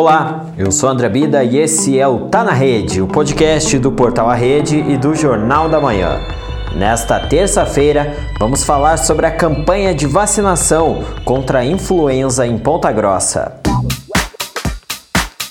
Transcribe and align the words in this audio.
Olá, 0.00 0.46
eu 0.56 0.70
sou 0.70 0.88
André 0.88 1.08
Bida 1.08 1.42
e 1.42 1.58
esse 1.58 1.98
é 1.98 2.06
o 2.06 2.28
Tá 2.28 2.44
na 2.44 2.52
Rede, 2.52 3.02
o 3.02 3.08
podcast 3.08 3.76
do 3.80 3.90
Portal 3.90 4.30
A 4.30 4.34
Rede 4.36 4.78
e 4.78 4.96
do 4.96 5.12
Jornal 5.12 5.68
da 5.68 5.80
Manhã. 5.80 6.20
Nesta 6.76 7.18
terça-feira, 7.26 8.14
vamos 8.38 8.62
falar 8.62 8.96
sobre 8.96 9.26
a 9.26 9.30
campanha 9.32 9.92
de 9.92 10.06
vacinação 10.06 11.02
contra 11.24 11.58
a 11.58 11.64
influenza 11.64 12.46
em 12.46 12.56
Ponta 12.56 12.92
Grossa. 12.92 13.60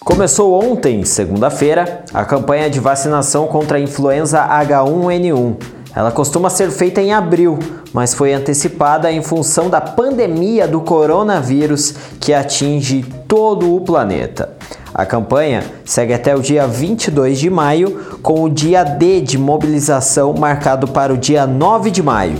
Começou 0.00 0.62
ontem, 0.62 1.06
segunda-feira, 1.06 2.04
a 2.12 2.26
campanha 2.26 2.68
de 2.68 2.78
vacinação 2.78 3.46
contra 3.46 3.78
a 3.78 3.80
influenza 3.80 4.46
H1N1. 4.46 5.56
Ela 5.94 6.10
costuma 6.10 6.50
ser 6.50 6.70
feita 6.70 7.00
em 7.00 7.12
abril, 7.12 7.58
mas 7.92 8.14
foi 8.14 8.32
antecipada 8.32 9.12
em 9.12 9.22
função 9.22 9.70
da 9.70 9.80
pandemia 9.80 10.66
do 10.66 10.80
coronavírus 10.80 11.94
que 12.18 12.34
atinge 12.34 13.04
todo 13.28 13.74
o 13.74 13.80
planeta. 13.80 14.50
A 14.92 15.06
campanha 15.06 15.64
segue 15.84 16.12
até 16.12 16.34
o 16.34 16.40
dia 16.40 16.66
22 16.66 17.38
de 17.38 17.50
maio, 17.50 18.18
com 18.22 18.42
o 18.42 18.48
dia 18.48 18.84
D 18.84 19.20
de 19.20 19.38
mobilização 19.38 20.32
marcado 20.32 20.88
para 20.88 21.12
o 21.12 21.16
dia 21.16 21.46
9 21.46 21.90
de 21.90 22.02
maio. 22.02 22.38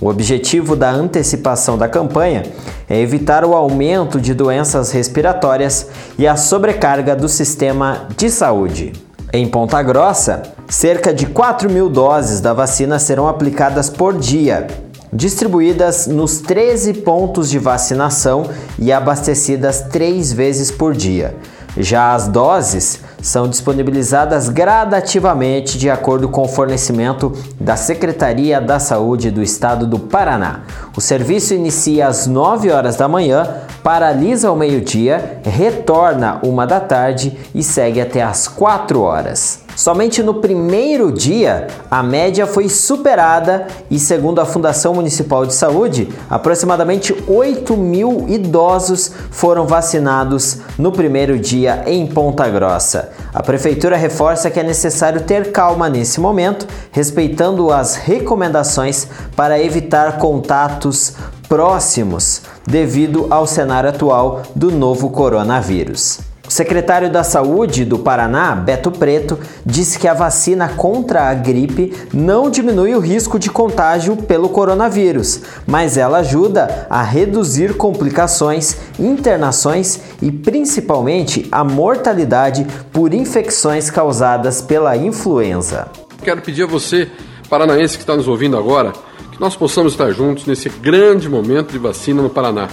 O 0.00 0.08
objetivo 0.08 0.74
da 0.74 0.90
antecipação 0.90 1.78
da 1.78 1.88
campanha 1.88 2.42
é 2.90 2.98
evitar 2.98 3.44
o 3.44 3.54
aumento 3.54 4.20
de 4.20 4.34
doenças 4.34 4.90
respiratórias 4.90 5.88
e 6.18 6.26
a 6.26 6.34
sobrecarga 6.34 7.14
do 7.14 7.28
sistema 7.28 8.08
de 8.16 8.28
saúde. 8.28 8.92
Em 9.32 9.46
Ponta 9.46 9.80
Grossa, 9.80 10.42
cerca 10.72 11.12
de 11.12 11.26
4 11.26 11.70
mil 11.70 11.90
doses 11.90 12.40
da 12.40 12.54
vacina 12.54 12.98
serão 12.98 13.28
aplicadas 13.28 13.90
por 13.90 14.16
dia, 14.16 14.66
distribuídas 15.12 16.06
nos 16.06 16.38
13 16.38 16.94
pontos 16.94 17.50
de 17.50 17.58
vacinação 17.58 18.46
e 18.78 18.90
abastecidas 18.90 19.82
três 19.92 20.32
vezes 20.32 20.70
por 20.70 20.94
dia. 20.94 21.36
Já 21.76 22.14
as 22.14 22.26
doses 22.26 23.00
são 23.20 23.48
disponibilizadas 23.48 24.48
gradativamente 24.48 25.76
de 25.76 25.90
acordo 25.90 26.28
com 26.30 26.42
o 26.42 26.48
fornecimento 26.48 27.32
da 27.60 27.76
Secretaria 27.76 28.58
da 28.58 28.78
Saúde 28.78 29.30
do 29.30 29.42
Estado 29.42 29.86
do 29.86 29.98
Paraná. 29.98 30.62
O 30.96 31.02
serviço 31.02 31.52
inicia 31.52 32.08
às 32.08 32.26
9 32.26 32.70
horas 32.70 32.96
da 32.96 33.06
manhã, 33.06 33.46
paralisa 33.82 34.48
ao 34.48 34.56
meio-dia, 34.56 35.40
retorna 35.44 36.38
uma 36.42 36.66
da 36.66 36.80
tarde 36.80 37.36
e 37.54 37.62
segue 37.62 38.00
até 38.00 38.22
às 38.22 38.46
4 38.48 39.00
horas. 39.00 39.62
Somente 39.74 40.22
no 40.22 40.34
primeiro 40.34 41.10
dia, 41.10 41.66
a 41.90 42.02
média 42.02 42.46
foi 42.46 42.68
superada 42.68 43.66
e, 43.90 43.98
segundo 43.98 44.38
a 44.38 44.44
Fundação 44.44 44.94
Municipal 44.94 45.46
de 45.46 45.54
Saúde, 45.54 46.08
aproximadamente 46.28 47.16
8 47.26 47.74
mil 47.76 48.26
idosos 48.28 49.10
foram 49.30 49.66
vacinados 49.66 50.58
no 50.78 50.92
primeiro 50.92 51.38
dia 51.38 51.84
em 51.86 52.06
Ponta 52.06 52.48
Grossa. 52.50 53.12
A 53.32 53.42
Prefeitura 53.42 53.96
reforça 53.96 54.50
que 54.50 54.60
é 54.60 54.62
necessário 54.62 55.22
ter 55.22 55.52
calma 55.52 55.88
nesse 55.88 56.20
momento, 56.20 56.66
respeitando 56.90 57.72
as 57.72 57.96
recomendações 57.96 59.08
para 59.34 59.58
evitar 59.58 60.18
contatos 60.18 61.14
próximos 61.52 62.40
devido 62.66 63.26
ao 63.28 63.46
cenário 63.46 63.90
atual 63.90 64.42
do 64.56 64.70
novo 64.70 65.10
coronavírus. 65.10 66.20
O 66.48 66.50
secretário 66.50 67.12
da 67.12 67.22
Saúde 67.22 67.84
do 67.84 67.98
Paraná, 67.98 68.54
Beto 68.54 68.90
Preto, 68.90 69.38
disse 69.64 69.98
que 69.98 70.08
a 70.08 70.14
vacina 70.14 70.70
contra 70.70 71.28
a 71.28 71.34
gripe 71.34 71.92
não 72.10 72.48
diminui 72.48 72.94
o 72.94 73.00
risco 73.00 73.38
de 73.38 73.50
contágio 73.50 74.16
pelo 74.16 74.48
coronavírus, 74.48 75.42
mas 75.66 75.98
ela 75.98 76.20
ajuda 76.20 76.86
a 76.88 77.02
reduzir 77.02 77.74
complicações, 77.74 78.78
internações 78.98 80.00
e 80.22 80.32
principalmente 80.32 81.46
a 81.52 81.62
mortalidade 81.62 82.66
por 82.90 83.12
infecções 83.12 83.90
causadas 83.90 84.62
pela 84.62 84.96
influenza. 84.96 85.88
Quero 86.24 86.40
pedir 86.40 86.62
a 86.62 86.66
você, 86.66 87.10
paranaense 87.50 87.98
que 87.98 88.04
está 88.04 88.16
nos 88.16 88.26
ouvindo 88.26 88.56
agora, 88.56 88.94
nós 89.42 89.56
possamos 89.56 89.94
estar 89.94 90.12
juntos 90.12 90.46
nesse 90.46 90.68
grande 90.68 91.28
momento 91.28 91.72
de 91.72 91.78
vacina 91.78 92.22
no 92.22 92.30
Paraná. 92.30 92.68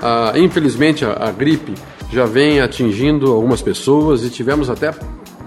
Ah, 0.00 0.32
infelizmente, 0.36 1.04
a, 1.04 1.12
a 1.28 1.30
gripe 1.30 1.74
já 2.10 2.24
vem 2.24 2.62
atingindo 2.62 3.30
algumas 3.30 3.60
pessoas 3.60 4.24
e 4.24 4.30
tivemos 4.30 4.70
até, 4.70 4.94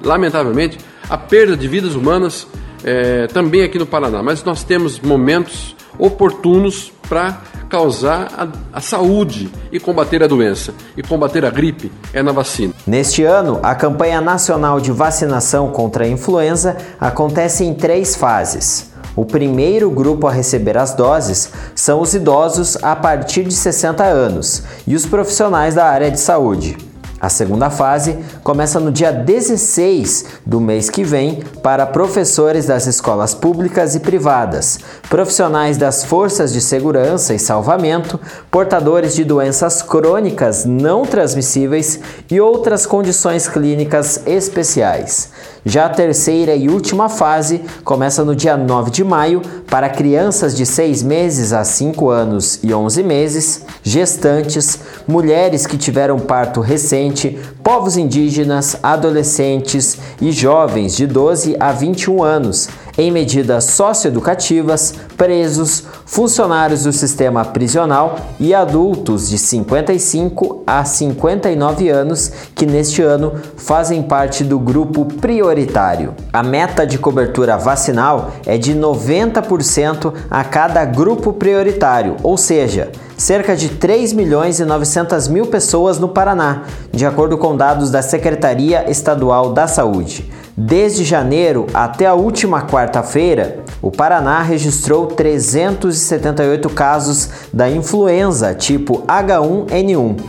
lamentavelmente, 0.03 0.77
a 1.09 1.17
perda 1.17 1.57
de 1.57 1.67
vidas 1.67 1.95
humanas 1.95 2.45
é, 2.83 3.25
também 3.25 3.63
aqui 3.63 3.79
no 3.79 3.88
Paraná. 3.88 4.21
Mas 4.21 4.43
nós 4.43 4.63
temos 4.63 4.99
momentos 4.99 5.75
oportunos 5.97 6.94
para 7.09 7.41
causar 7.67 8.27
a, 8.38 8.77
a, 8.77 8.79
saúde 8.79 9.49
e 9.71 9.79
combater 9.79 10.21
a 10.21 10.27
doença. 10.27 10.75
E 10.95 11.01
combater 11.01 11.44
a 11.44 11.49
gripe 11.49 11.91
é 12.13 12.21
na 12.21 12.31
vacina. 12.31 12.71
Neste 12.85 13.23
ano, 13.23 13.59
a 13.63 13.73
campanha 13.73 14.21
nacional 14.21 14.79
de 14.79 14.91
vacinação 14.91 15.71
contra 15.71 16.05
a 16.05 16.07
influenza 16.07 16.77
acontece 16.99 17.63
em 17.63 17.73
três 17.73 18.15
fases. 18.15 18.95
O 19.17 19.25
primeiro 19.25 19.89
grupo 19.89 20.28
a 20.28 20.31
receber 20.31 20.78
as 20.78 20.94
doses 20.94 21.50
são 21.73 22.01
os 22.01 22.13
idosos 22.13 22.78
a 22.83 22.95
partir 22.95 23.45
de 23.45 23.53
60 23.55 24.03
anos 24.03 24.61
e 24.85 24.95
os 24.95 25.07
profissionais 25.07 25.73
da 25.73 25.85
área 25.85 26.11
de 26.11 26.19
saúde. 26.19 26.78
A 27.19 27.29
segunda 27.29 27.72
fase 27.72 28.19
começa 28.44 28.79
no 28.79 28.91
dia 28.91 29.11
16 29.11 30.25
do 30.45 30.61
mês 30.61 30.88
que 30.88 31.03
vem 31.03 31.41
para 31.63 31.88
professores 31.88 32.67
das 32.67 32.85
escolas 32.85 33.33
públicas 33.33 33.95
e 33.95 34.00
privadas, 34.00 34.79
profissionais 35.09 35.77
das 35.77 36.03
forças 36.03 36.53
de 36.53 36.61
segurança 36.61 37.33
e 37.33 37.39
salvamento, 37.39 38.19
portadores 38.51 39.16
de 39.16 39.23
doenças 39.23 39.81
crônicas 39.81 40.63
não 40.63 41.07
transmissíveis 41.07 42.00
e 42.29 42.39
outras 42.39 42.85
condições 42.85 43.47
clínicas 43.47 44.22
especiais. 44.27 45.31
Já 45.67 45.88
a 45.88 45.89
terceira 45.89 46.55
e 46.55 46.69
última 46.69 47.09
fase 47.09 47.61
começa 47.83 48.23
no 48.23 48.33
dia 48.33 48.55
9 48.55 48.89
de 48.89 49.03
maio 49.03 49.41
para 49.69 49.89
crianças 49.89 50.55
de 50.55 50.66
6 50.66 51.03
meses 51.03 51.51
a 51.51 51.66
5 51.66 52.09
anos 52.09 52.61
e 52.63 52.73
11 52.73 53.03
meses, 53.03 53.66
gestantes, 53.83 54.79
mulheres 55.06 55.67
que 55.67 55.77
tiveram 55.77 56.19
parto 56.19 56.61
recente, 56.61 57.38
povos 57.61 57.97
indígenas, 57.97 58.77
adolescentes 58.81 59.97
e 60.22 60.31
jovens 60.31 60.95
de 60.95 61.06
12 61.06 61.57
a 61.59 61.73
21 61.73 62.23
anos 62.23 62.69
em 62.97 63.12
medidas 63.12 63.66
socioeducativas, 63.66 64.96
presos, 65.16 65.84
funcionários 66.06 66.84
do 66.84 66.91
sistema 66.91 67.46
prisional 67.46 68.18
e 68.40 68.53
adultos 68.53 69.30
de 69.30 69.38
55 69.38 70.63
a 70.66 70.84
59 70.84 71.90
anos 71.90 72.31
que 72.56 72.66
neste 72.66 73.02
ano 73.02 73.34
fazem 73.56 74.02
parte 74.02 74.44
do 74.44 74.57
grupo 74.57 75.06
prioritário. 75.06 76.16
A 76.34 76.41
meta 76.41 76.86
de 76.86 76.97
cobertura 76.97 77.57
vacinal 77.57 78.31
é 78.46 78.57
de 78.57 78.74
90% 78.74 80.13
a 80.30 80.44
cada 80.44 80.84
grupo 80.86 81.34
prioritário, 81.34 82.16
ou 82.24 82.38
seja, 82.38 82.91
cerca 83.18 83.56
de 83.56 83.69
3 83.69 84.13
milhões 84.13 84.59
e 84.59 84.66
900 84.66 85.28
mil 85.28 85.47
pessoas 85.47 86.00
no 86.00 86.09
Paraná, 86.09 86.63
de 86.91 87.06
acordo 87.06 87.38
com 87.38 87.56
dados 87.56 87.91
da 87.91 88.02
Secretaria 88.02 88.90
Estadual 88.90 89.53
da 89.53 89.68
Saúde. 89.68 90.30
Desde 90.59 91.06
janeiro 91.06 91.68
até 91.72 92.07
a 92.07 92.16
última 92.16 92.63
quarta-feira, 92.63 93.59
o 93.79 93.91
Paraná 93.91 94.41
registrou 94.41 95.06
378 95.06 96.68
casos 96.72 97.29
da 97.53 97.69
influenza 97.69 98.56
tipo 98.56 99.03
H1N1. 99.03 100.19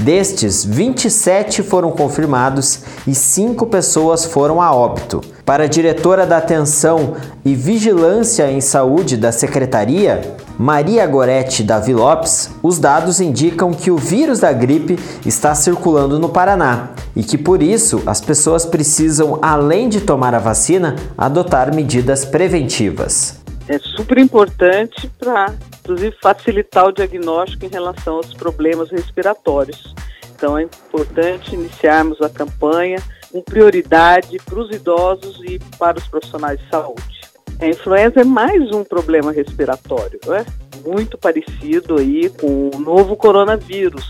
Destes, 0.00 0.64
27 0.64 1.62
foram 1.62 1.92
confirmados 1.92 2.80
e 3.06 3.14
5 3.14 3.64
pessoas 3.66 4.24
foram 4.24 4.60
a 4.60 4.74
óbito. 4.74 5.20
Para 5.44 5.64
a 5.64 5.68
diretora 5.68 6.26
da 6.26 6.38
Atenção 6.38 7.14
e 7.44 7.54
Vigilância 7.54 8.50
em 8.50 8.60
Saúde 8.60 9.16
da 9.16 9.30
Secretaria, 9.30 10.36
Maria 10.58 11.06
Goretti 11.06 11.62
Davi 11.62 11.92
Lopes, 11.92 12.50
os 12.62 12.78
dados 12.78 13.20
indicam 13.20 13.74
que 13.74 13.90
o 13.90 13.98
vírus 13.98 14.40
da 14.40 14.52
gripe 14.52 14.98
está 15.26 15.54
circulando 15.54 16.18
no 16.18 16.30
Paraná 16.30 16.94
e 17.14 17.22
que 17.22 17.36
por 17.36 17.62
isso 17.62 18.02
as 18.06 18.22
pessoas 18.22 18.64
precisam, 18.64 19.38
além 19.42 19.86
de 19.88 20.00
tomar 20.00 20.34
a 20.34 20.38
vacina, 20.38 20.96
adotar 21.16 21.74
medidas 21.74 22.24
preventivas. 22.24 23.42
É 23.68 23.78
super 23.78 24.16
importante 24.16 25.10
para, 25.18 25.54
inclusive, 25.80 26.16
facilitar 26.22 26.86
o 26.86 26.92
diagnóstico 26.92 27.66
em 27.66 27.68
relação 27.68 28.16
aos 28.16 28.32
problemas 28.32 28.90
respiratórios. 28.90 29.94
Então 30.34 30.56
é 30.56 30.62
importante 30.62 31.54
iniciarmos 31.54 32.20
a 32.22 32.30
campanha 32.30 33.02
com 33.30 33.42
prioridade 33.42 34.38
para 34.46 34.58
os 34.58 34.74
idosos 34.74 35.38
e 35.44 35.58
para 35.78 35.98
os 35.98 36.06
profissionais 36.08 36.58
de 36.58 36.68
saúde. 36.70 37.25
A 37.58 37.66
influenza 37.66 38.20
é 38.20 38.24
mais 38.24 38.70
um 38.70 38.84
problema 38.84 39.32
respiratório, 39.32 40.20
é? 40.26 40.44
muito 40.86 41.16
parecido 41.16 41.96
aí 41.98 42.28
com 42.28 42.70
o 42.74 42.78
novo 42.78 43.16
coronavírus. 43.16 44.04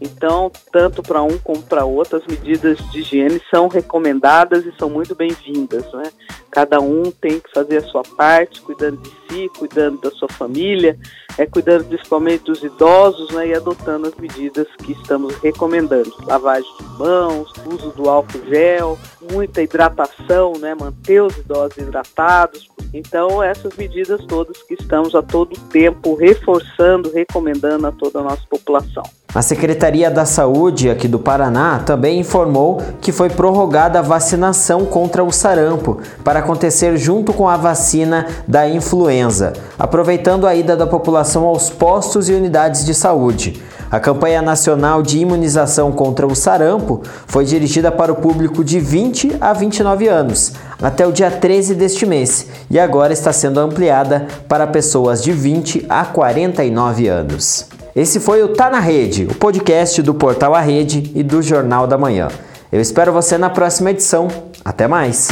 Então, 0.00 0.50
tanto 0.72 1.02
para 1.02 1.22
um 1.22 1.38
como 1.38 1.62
para 1.62 1.84
outro, 1.84 2.16
as 2.16 2.26
medidas 2.26 2.78
de 2.90 3.00
higiene 3.00 3.42
são 3.50 3.68
recomendadas 3.68 4.64
e 4.64 4.72
são 4.78 4.88
muito 4.88 5.14
bem-vindas. 5.14 5.92
Né? 5.92 6.04
Cada 6.50 6.80
um 6.80 7.10
tem 7.10 7.40
que 7.40 7.50
fazer 7.52 7.78
a 7.78 7.82
sua 7.82 8.02
parte, 8.16 8.60
cuidando 8.60 8.96
de 9.02 9.10
si, 9.28 9.50
cuidando 9.58 10.00
da 10.00 10.10
sua 10.12 10.28
família, 10.28 10.96
é, 11.36 11.46
cuidando 11.46 11.84
principalmente 11.84 12.44
dos 12.44 12.62
idosos 12.62 13.30
né, 13.32 13.48
e 13.48 13.54
adotando 13.54 14.06
as 14.06 14.14
medidas 14.14 14.68
que 14.84 14.92
estamos 14.92 15.34
recomendando. 15.36 16.12
Lavagem 16.26 16.70
de 16.78 16.98
mãos, 16.98 17.52
uso 17.66 17.90
do 17.90 18.08
álcool 18.08 18.46
gel, 18.48 18.98
muita 19.32 19.62
hidratação, 19.62 20.52
né, 20.58 20.74
manter 20.74 21.22
os 21.22 21.36
idosos 21.36 21.76
hidratados. 21.76 22.68
Então, 22.92 23.42
essas 23.42 23.76
medidas 23.76 24.24
todas 24.26 24.62
que 24.62 24.74
estamos 24.74 25.14
a 25.14 25.22
todo 25.22 25.58
tempo 25.70 26.14
reforçando, 26.14 27.10
recomendando 27.12 27.86
a 27.86 27.92
toda 27.92 28.20
a 28.20 28.22
nossa 28.22 28.42
população. 28.48 29.02
A 29.34 29.42
Secretaria 29.42 30.10
da 30.10 30.24
Saúde 30.24 30.88
aqui 30.88 31.06
do 31.06 31.18
Paraná 31.18 31.80
também 31.80 32.18
informou 32.18 32.80
que 33.00 33.12
foi 33.12 33.28
prorrogada 33.28 33.98
a 33.98 34.02
vacinação 34.02 34.86
contra 34.86 35.22
o 35.22 35.30
sarampo 35.30 36.00
para 36.24 36.38
acontecer 36.38 36.96
junto 36.96 37.34
com 37.34 37.46
a 37.46 37.56
vacina 37.56 38.26
da 38.48 38.66
influenza, 38.66 39.52
aproveitando 39.78 40.46
a 40.46 40.54
ida 40.54 40.74
da 40.74 40.86
população 40.86 41.44
aos 41.44 41.68
postos 41.68 42.30
e 42.30 42.32
unidades 42.32 42.86
de 42.86 42.94
saúde. 42.94 43.62
A 43.90 43.98
campanha 43.98 44.42
nacional 44.42 45.02
de 45.02 45.18
imunização 45.18 45.90
contra 45.90 46.26
o 46.26 46.36
sarampo 46.36 47.02
foi 47.26 47.44
dirigida 47.44 47.90
para 47.90 48.12
o 48.12 48.16
público 48.16 48.62
de 48.62 48.78
20 48.78 49.38
a 49.40 49.52
29 49.54 50.06
anos, 50.08 50.52
até 50.82 51.06
o 51.06 51.12
dia 51.12 51.30
13 51.30 51.74
deste 51.74 52.04
mês, 52.04 52.46
e 52.70 52.78
agora 52.78 53.14
está 53.14 53.32
sendo 53.32 53.60
ampliada 53.60 54.26
para 54.46 54.66
pessoas 54.66 55.22
de 55.22 55.32
20 55.32 55.86
a 55.88 56.04
49 56.04 57.08
anos. 57.08 57.66
Esse 57.96 58.20
foi 58.20 58.42
o 58.42 58.48
Tá 58.48 58.68
na 58.68 58.78
Rede, 58.78 59.26
o 59.30 59.34
podcast 59.34 60.02
do 60.02 60.14
Portal 60.14 60.54
A 60.54 60.60
Rede 60.60 61.10
e 61.14 61.22
do 61.22 61.40
Jornal 61.40 61.86
da 61.86 61.96
Manhã. 61.96 62.28
Eu 62.70 62.82
espero 62.82 63.12
você 63.12 63.38
na 63.38 63.48
próxima 63.48 63.90
edição. 63.90 64.28
Até 64.62 64.86
mais! 64.86 65.28